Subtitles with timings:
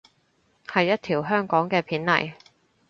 [0.65, 2.33] 係一條香港嘅片嚟